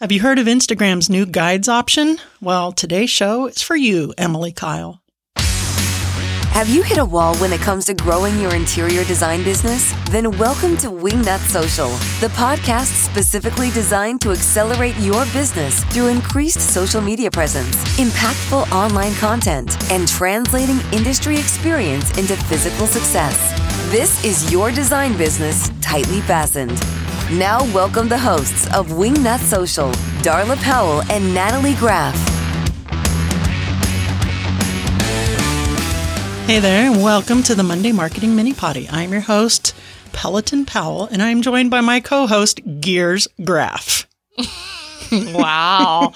[0.00, 2.18] Have you heard of Instagram's new guides option?
[2.40, 5.02] Well, today's show is for you, Emily Kyle.
[6.54, 9.92] Have you hit a wall when it comes to growing your interior design business?
[10.10, 11.88] Then welcome to Wingnut Social,
[12.20, 19.14] the podcast specifically designed to accelerate your business through increased social media presence, impactful online
[19.14, 23.36] content, and translating industry experience into physical success.
[23.90, 26.80] This is your design business tightly fastened.
[27.32, 29.90] Now, welcome the hosts of Wingnut Social,
[30.22, 32.14] Darla Powell and Natalie Graff.
[36.46, 38.88] Hey there, and welcome to the Monday Marketing Mini Potty.
[38.88, 39.74] I'm your host,
[40.14, 44.06] Peloton Powell, and I'm joined by my co host, Gears Graff.
[45.34, 46.12] wow.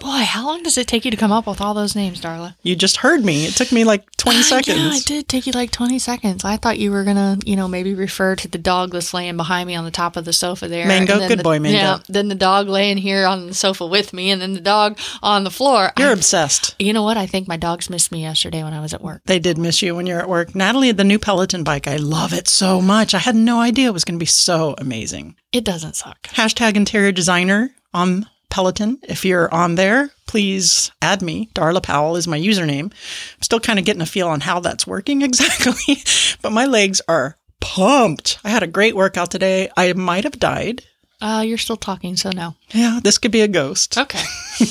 [0.00, 2.54] Boy, how long does it take you to come up with all those names, Darla?
[2.62, 3.46] You just heard me.
[3.46, 4.78] It took me like 20 Uh, seconds.
[4.78, 6.44] Yeah, it did take you like 20 seconds.
[6.44, 9.36] I thought you were going to, you know, maybe refer to the dog that's laying
[9.36, 10.86] behind me on the top of the sofa there.
[10.86, 11.76] Mango, good the- boy, Mango.
[11.78, 14.98] Yeah, then the dog laying here on the sofa with me, and then the dog
[15.22, 15.92] on the floor.
[15.98, 16.74] You're I- obsessed.
[16.78, 17.16] you know what?
[17.16, 19.22] I think my dogs missed me yesterday when I was at work.
[19.26, 20.54] They did miss you when you're at work.
[20.54, 23.14] Natalie, the new Peloton bike, I love it so much.
[23.14, 25.36] I had no idea it was going to be so amazing.
[25.52, 26.22] It doesn't suck.
[26.28, 28.98] Hashtag interior designer on Peloton.
[29.02, 31.50] If you're on there, please add me.
[31.54, 32.84] Darla Powell is my username.
[32.84, 35.98] I'm still kind of getting a feel on how that's working exactly,
[36.42, 38.38] but my legs are pumped.
[38.44, 39.70] I had a great workout today.
[39.76, 40.82] I might have died.
[41.20, 42.54] Uh, you're still talking, so no.
[42.70, 43.96] Yeah, this could be a ghost.
[43.96, 44.22] Okay.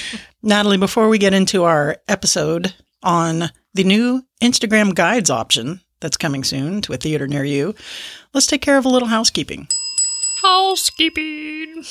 [0.42, 6.44] Natalie, before we get into our episode on the new Instagram guides option that's coming
[6.44, 7.74] soon to a theater near you,
[8.34, 9.68] let's take care of a little housekeeping.
[10.36, 11.82] Housekeeping.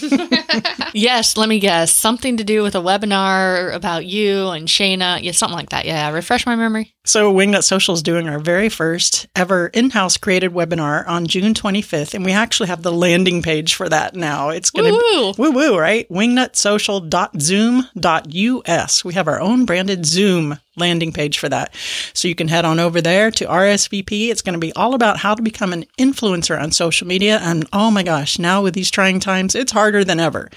[0.92, 1.92] yes, let me guess.
[1.92, 5.22] Something to do with a webinar about you and Shayna.
[5.22, 5.84] Yeah, something like that.
[5.84, 6.94] Yeah, refresh my memory.
[7.04, 11.52] So, Wingnut Social is doing our very first ever in house created webinar on June
[11.52, 14.48] 25th, and we actually have the landing page for that now.
[14.48, 16.08] It's going to be woo woo, right?
[16.08, 19.04] Wingnutsocial.zoom.us.
[19.04, 21.74] We have our own branded Zoom landing page for that.
[22.12, 24.28] So, you can head on over there to RSVP.
[24.28, 27.38] It's going to be all about how to become an influencer on social media.
[27.42, 30.50] And oh my gosh, now with these trying times, it's harder than ever,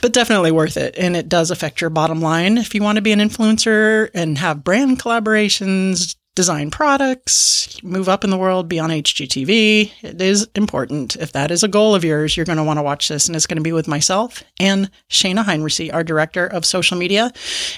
[0.00, 0.94] but definitely worth it.
[0.98, 2.58] And it does affect your bottom line.
[2.58, 8.24] If you want to be an influencer and have brand collaborations, design products, move up
[8.24, 11.16] in the world, be on HGTV, it is important.
[11.16, 13.26] If that is a goal of yours, you're going to want to watch this.
[13.26, 17.32] And it's going to be with myself and Shayna Heinrichsey, our director of social media.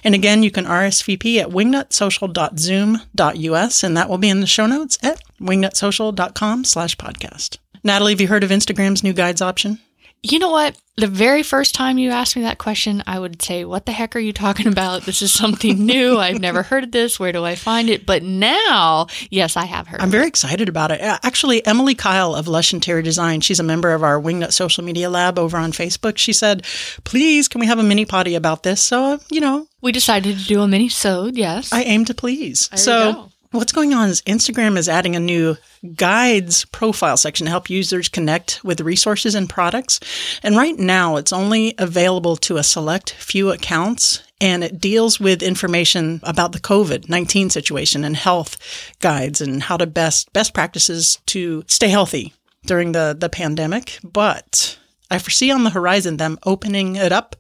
[0.05, 4.99] And again, you can RSVP at wingnutsocial.zoom.us, and that will be in the show notes
[5.03, 7.59] at wingnutsocial.com slash podcast.
[7.83, 9.81] Natalie, have you heard of Instagram's new guides option?
[10.27, 10.75] You know what?
[10.97, 14.17] The very first time you asked me that question, I would say, What the heck
[14.17, 15.03] are you talking about?
[15.03, 16.19] This is something new.
[16.19, 17.21] I've never heard of this.
[17.21, 18.07] Where do I find it?
[18.07, 21.03] But now, yes, I have heard I'm very excited about it.
[21.03, 24.83] Uh, Actually, Emily Kyle of Lush Interior Design, she's a member of our Wingnut Social
[24.83, 26.17] Media Lab over on Facebook.
[26.17, 26.65] She said,
[27.05, 28.81] please, can we have a mini potty about this?
[28.81, 29.67] So, uh, you know.
[29.83, 31.71] We decided to do a mini sode, yes.
[31.71, 32.69] I aim to please.
[32.69, 33.31] There so.
[33.55, 35.57] What's going on is Instagram is adding a new
[35.95, 40.01] guides profile section to help users connect with resources and products.
[40.43, 44.23] And right now, it's only available to a select few accounts.
[44.41, 48.59] And it deals with information about the COVID 19 situation and health
[49.01, 52.35] guides and how to best, best practices to stay healthy
[52.67, 53.99] during the, the pandemic.
[54.03, 54.79] But
[55.11, 57.37] I foresee on the horizon them opening it up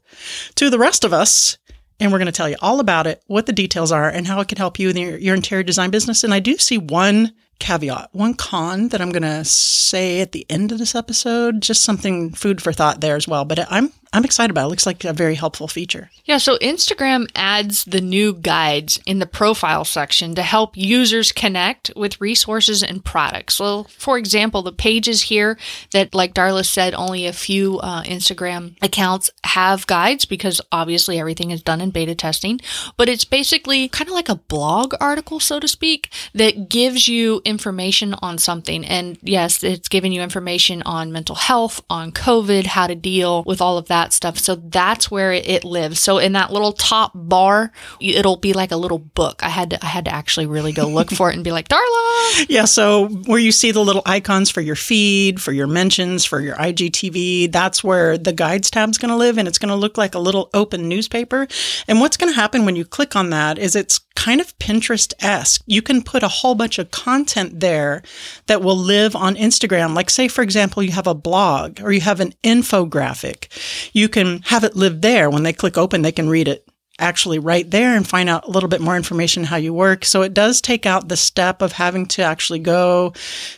[0.54, 1.58] to the rest of us
[2.00, 4.40] and we're going to tell you all about it, what the details are, and how
[4.40, 6.24] it can help you in your, your interior design business.
[6.24, 10.46] And I do see one caveat, one con that I'm going to say at the
[10.50, 13.44] end of this episode, just something food for thought there as well.
[13.44, 14.68] But I'm I'm excited about it.
[14.68, 16.08] looks like a very helpful feature.
[16.24, 21.90] Yeah, so Instagram adds the new guides in the profile section to help users connect
[21.96, 23.54] with resources and products.
[23.54, 25.58] So, for example, the pages here
[25.92, 31.50] that, like Darla said, only a few uh, Instagram accounts have guides because obviously everything
[31.50, 32.60] is done in beta testing.
[32.96, 37.42] But it's basically kind of like a blog article, so to speak, that gives you
[37.44, 38.84] information on something.
[38.84, 43.60] And yes, it's giving you information on mental health, on COVID, how to deal with
[43.60, 44.38] all of that stuff.
[44.38, 46.00] So that's where it, lives.
[46.00, 49.42] So in that little top bar, it'll be like a little book.
[49.42, 51.68] I had to, I had to actually really go look for it and be like,
[51.68, 52.44] Darla.
[52.48, 56.40] Yeah, so where you see the little icons for your feed, for your mentions, for
[56.40, 59.96] your IGTV, that's where the guides tab's going to live and it's going to look
[59.96, 61.46] like a little open newspaper.
[61.88, 65.62] And what's going to happen when you click on that is it's kind of Pinterest-esque.
[65.66, 68.02] You can put a whole bunch of content there
[68.46, 69.94] that will live on Instagram.
[69.94, 73.83] Like say for example, you have a blog or you have an infographic.
[73.92, 75.28] You can have it live there.
[75.30, 76.63] When they click open, they can read it
[76.98, 80.04] actually right there and find out a little bit more information how you work.
[80.04, 83.12] So it does take out the step of having to actually go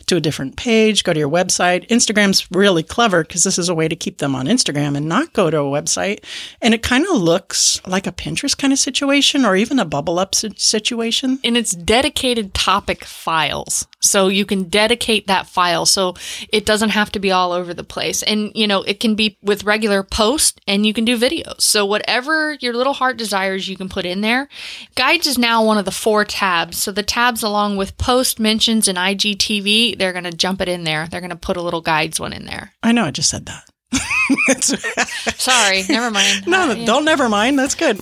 [0.07, 1.87] to a different page, go to your website.
[1.87, 5.33] Instagram's really clever because this is a way to keep them on Instagram and not
[5.33, 6.23] go to a website.
[6.61, 10.17] And it kind of looks like a Pinterest kind of situation or even a bubble
[10.17, 11.39] up situation.
[11.43, 13.87] And it's dedicated topic files.
[13.99, 16.15] So you can dedicate that file so
[16.51, 18.23] it doesn't have to be all over the place.
[18.23, 21.61] And, you know, it can be with regular posts and you can do videos.
[21.61, 24.47] So whatever your little heart desires, you can put in there.
[24.95, 26.77] Guides is now one of the four tabs.
[26.77, 30.83] So the tabs, along with post mentions and IGTV, they're going to jump it in
[30.85, 31.07] there.
[31.07, 32.71] They're going to put a little guides one in there.
[32.81, 33.63] I know I just said that.
[35.37, 36.47] Sorry, never mind.
[36.47, 36.85] no, Uh, yeah.
[36.85, 37.59] don't never mind.
[37.59, 37.99] That's good.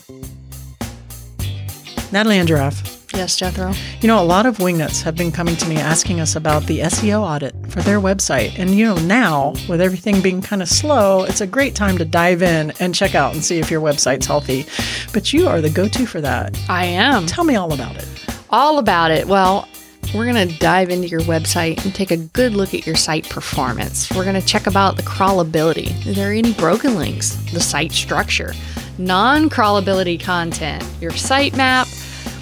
[2.11, 2.94] Natalie and Giraffe.
[3.15, 3.71] Yes, Jethro.
[4.01, 6.79] You know, a lot of wingnuts have been coming to me asking us about the
[6.79, 8.59] SEO audit for their website.
[8.59, 12.05] And, you know, now with everything being kind of slow, it's a great time to
[12.05, 14.65] dive in and check out and see if your website's healthy.
[15.13, 16.59] But you are the go to for that.
[16.67, 17.25] I am.
[17.25, 18.07] Tell me all about it.
[18.49, 19.27] all about it.
[19.27, 19.67] Well,
[20.13, 23.29] we're going to dive into your website and take a good look at your site
[23.29, 24.11] performance.
[24.11, 26.05] We're going to check about the crawlability.
[26.05, 27.31] Is there any broken links?
[27.53, 28.53] The site structure,
[28.97, 31.87] non crawlability content, your site-map.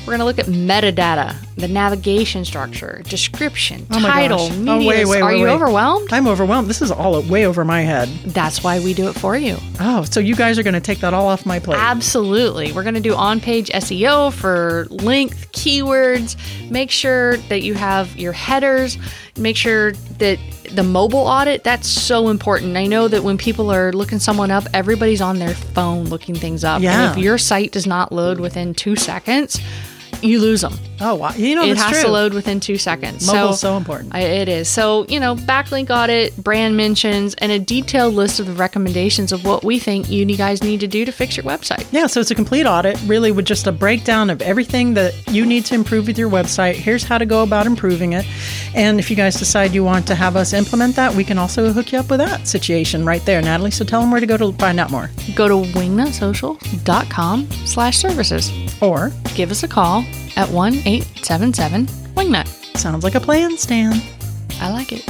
[0.05, 4.57] We're going to look at metadata, the navigation structure, description, Oh my title, gosh.
[4.57, 4.73] media.
[4.73, 6.11] Oh, wait, wait, Are wait, you overwhelmed?
[6.11, 6.67] I'm overwhelmed.
[6.67, 8.09] This is all way over my head.
[8.25, 9.55] That's why we do it for you.
[9.79, 11.79] Oh, so you guys are going to take that all off my plate.
[11.79, 12.73] Absolutely.
[12.73, 16.35] We're going to do on page SEO for length, keywords.
[16.69, 18.97] Make sure that you have your headers.
[19.37, 20.37] Make sure that
[20.69, 22.75] the mobile audit, that's so important.
[22.75, 26.63] I know that when people are looking someone up, everybody's on their phone looking things
[26.65, 26.81] up.
[26.81, 27.09] Yeah.
[27.09, 29.59] And if your site does not load within two seconds,
[30.23, 30.73] you lose them.
[31.01, 31.31] Oh, wow.
[31.35, 32.03] You know, it has true.
[32.03, 33.27] to load within two seconds.
[33.27, 34.15] Mobile's so important.
[34.15, 34.69] I- it is.
[34.69, 39.43] So, you know, backlink audit, brand mentions, and a detailed list of the recommendations of
[39.43, 41.85] what we think you guys need to do to fix your website.
[41.91, 45.45] Yeah, so it's a complete audit, really, with just a breakdown of everything that you
[45.45, 46.75] need to improve with your website.
[46.75, 48.25] Here's how to go about improving it.
[48.73, 51.71] And if you guys decide you want to have us implement that, we can also
[51.71, 53.71] hook you up with that situation right there, Natalie.
[53.71, 55.09] So tell them where to go to find out more.
[55.35, 58.51] go to wingnutsocial.com slash services.
[58.81, 60.01] Or, Give us a call
[60.35, 62.47] at 1-877 Wingnut.
[62.77, 63.99] sounds like a plan, Stan.
[64.61, 65.03] I like it.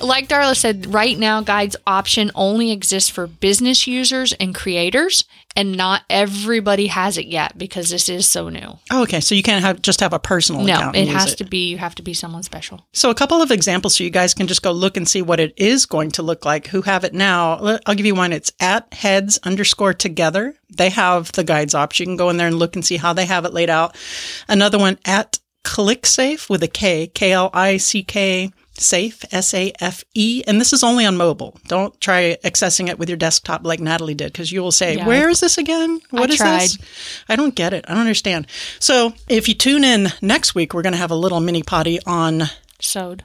[0.00, 5.24] Like Darla said, right now, guides option only exists for business users and creators,
[5.56, 8.78] and not everybody has it yet because this is so new.
[8.90, 10.96] Oh, okay, so you can't have just have a personal No, account.
[10.96, 12.86] it and use has to be, you have to be someone special.
[12.92, 15.40] So, a couple of examples so you guys can just go look and see what
[15.40, 17.78] it is going to look like who have it now.
[17.86, 18.32] I'll give you one.
[18.32, 20.54] It's at heads underscore together.
[20.74, 22.04] They have the guides option.
[22.04, 23.96] You can go in there and look and see how they have it laid out.
[24.48, 29.72] Another one at ClickSafe with a K, K L I C K safe, S A
[29.80, 30.42] F E.
[30.46, 31.56] And this is only on mobile.
[31.68, 35.06] Don't try accessing it with your desktop like Natalie did because you will say, Yeah,
[35.06, 36.00] Where I- is this again?
[36.10, 36.60] What is tried.
[36.62, 36.78] this?
[37.28, 37.84] I don't get it.
[37.88, 38.46] I don't understand.
[38.78, 41.98] So, if you tune in next week, we're going to have a little mini potty
[42.06, 42.44] on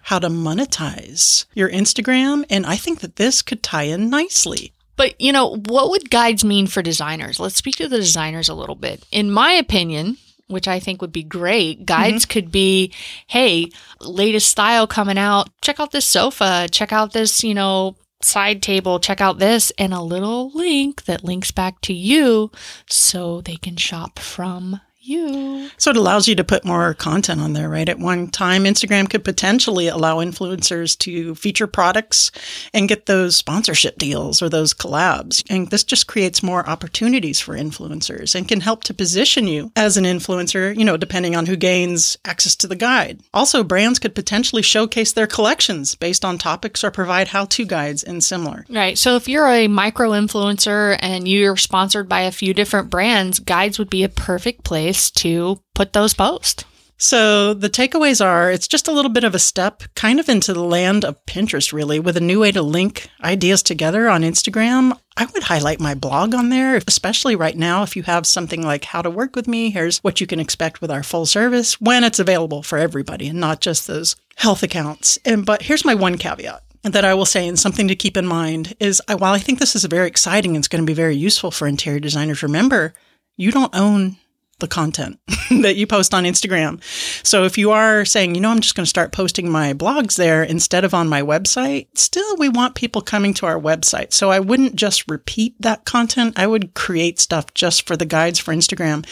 [0.04, 2.44] how to monetize your Instagram.
[2.50, 4.74] And I think that this could tie in nicely.
[4.98, 7.40] But you know, what would guides mean for designers?
[7.40, 9.06] Let's speak to the designers a little bit.
[9.12, 11.86] In my opinion, which I think would be great, mm-hmm.
[11.86, 12.94] guides could be,
[13.28, 13.70] hey,
[14.00, 15.50] latest style coming out.
[15.62, 16.68] Check out this sofa.
[16.72, 19.00] Check out this, you know, side table.
[19.00, 22.52] Check out this and a little link that links back to you
[22.90, 25.70] so they can shop from you.
[25.78, 27.88] So it allows you to put more content on there, right?
[27.88, 32.32] At one time, Instagram could potentially allow influencers to feature products
[32.74, 35.44] and get those sponsorship deals or those collabs.
[35.50, 39.98] And this just creates more opportunities for influencers and can help to position you as
[39.98, 43.20] an influencer, you know, depending on who gains access to the guide.
[43.34, 48.04] Also, brands could potentially showcase their collections based on topics or provide how to guides
[48.04, 48.66] and similar.
[48.70, 48.98] Right.
[48.98, 53.78] So if you're a micro influencer and you're sponsored by a few different brands, guides
[53.78, 56.66] would be a perfect place to put those posts.
[56.98, 60.54] So the takeaways are it's just a little bit of a step kind of into
[60.54, 64.98] the land of Pinterest, really, with a new way to link ideas together on Instagram.
[65.18, 67.84] I would highlight my blog on there, especially right now.
[67.84, 70.80] If you have something like how to work with me, here's what you can expect
[70.80, 75.20] with our full service when it's available for everybody and not just those health accounts.
[75.26, 78.26] And but here's my one caveat that I will say, and something to keep in
[78.26, 80.94] mind is I- while I think this is very exciting and it's going to be
[80.94, 82.94] very useful for interior designers, remember
[83.38, 84.18] you don't own
[84.60, 85.20] the content
[85.62, 86.82] that you post on Instagram.
[87.26, 90.16] So if you are saying, you know, I'm just going to start posting my blogs
[90.16, 94.14] there instead of on my website, still we want people coming to our website.
[94.14, 96.40] So I wouldn't just repeat that content.
[96.40, 99.06] I would create stuff just for the guides for Instagram.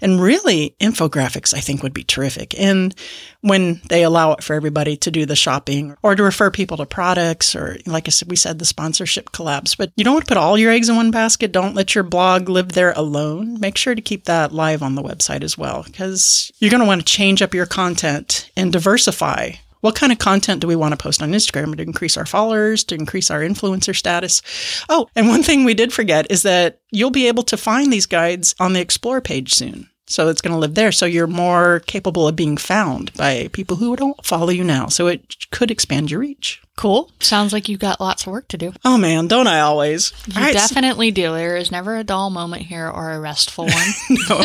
[0.00, 2.58] And really, infographics I think would be terrific.
[2.58, 2.94] And
[3.40, 6.84] when they allow it for everybody to do the shopping or to refer people to
[6.84, 10.30] products or like I said, we said the sponsorship collabs, but you don't want to
[10.30, 11.52] put all your eggs in one basket.
[11.52, 13.58] Don't let your blog live there alone.
[13.58, 16.86] Make sure to keep that live on the website as well, because you're going to
[16.86, 20.92] want to change up your content and diversify what kind of content do we want
[20.92, 24.42] to post on Instagram to increase our followers, to increase our influencer status?
[24.88, 28.06] Oh, and one thing we did forget is that you'll be able to find these
[28.06, 29.89] guides on the Explore page soon.
[30.10, 30.90] So it's going to live there.
[30.90, 34.86] So you're more capable of being found by people who don't follow you now.
[34.88, 36.60] So it could expand your reach.
[36.76, 37.10] Cool.
[37.20, 38.72] Sounds like you've got lots of work to do.
[38.86, 40.14] Oh man, don't I always?
[40.26, 41.34] You right, definitely do.
[41.34, 43.88] There is never a dull moment here or a restful one.
[44.28, 44.40] no.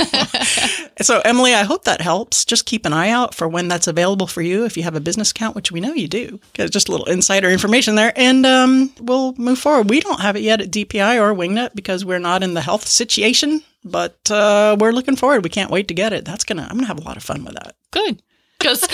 [1.01, 2.43] so Emily, I hope that helps.
[2.43, 4.99] Just keep an eye out for when that's available for you if you have a
[4.99, 6.41] business account, which we know you do.
[6.55, 9.89] Just a little insider information there, and um, we'll move forward.
[9.89, 12.85] We don't have it yet at DPI or Wingnut because we're not in the health
[12.85, 15.43] situation, but uh, we're looking forward.
[15.43, 16.25] We can't wait to get it.
[16.25, 16.63] That's gonna.
[16.63, 17.75] I'm gonna have a lot of fun with that.
[17.91, 18.21] Good.
[18.57, 18.87] Because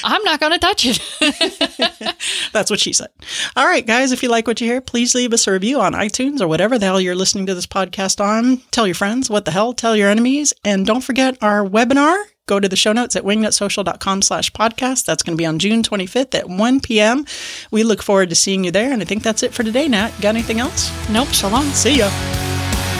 [0.04, 2.16] I'm not going to touch it.
[2.52, 3.08] That's what she said.
[3.56, 5.92] All right, guys, if you like what you hear, please leave us a review on
[5.94, 8.58] iTunes or whatever the hell you're listening to this podcast on.
[8.70, 10.54] Tell your friends, what the hell, tell your enemies.
[10.64, 12.22] And don't forget our webinar.
[12.46, 15.04] Go to the show notes at wingnutsocial.com slash podcast.
[15.04, 17.24] That's going to be on June 25th at 1 p.m.
[17.70, 18.92] We look forward to seeing you there.
[18.92, 20.12] And I think that's it for today, Nat.
[20.20, 20.90] Got anything else?
[21.10, 21.28] nope.
[21.28, 21.64] So long.
[21.66, 22.10] See ya.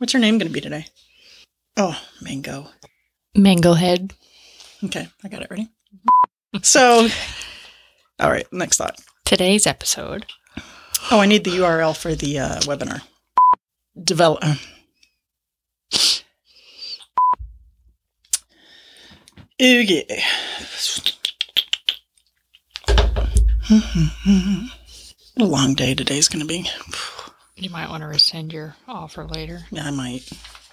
[0.00, 0.86] What's your name going to be today?
[1.76, 2.68] Oh, Mango.
[3.36, 4.14] Mango head.
[4.82, 5.50] Okay, I got it.
[5.50, 5.68] Ready?
[6.62, 7.06] So,
[8.18, 8.98] all right, next thought.
[9.26, 10.24] Today's episode.
[11.10, 13.02] Oh, I need the URL for the uh, webinar.
[14.02, 14.38] Develop.
[14.42, 14.54] uh.
[19.60, 20.22] Okay.
[25.34, 26.68] What a long day today's going to be.
[27.60, 29.66] You might want to rescind your offer later.
[29.70, 30.26] Yeah, I might.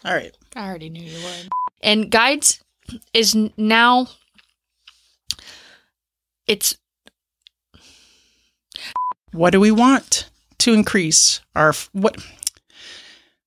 [0.06, 0.34] All right.
[0.56, 1.50] I already knew you would.
[1.82, 2.64] And guides
[3.14, 4.08] is now
[6.48, 6.78] it's
[9.34, 10.30] What do we want
[10.60, 12.26] to increase our what?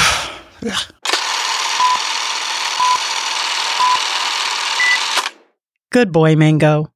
[5.90, 6.92] Good boy, Mango.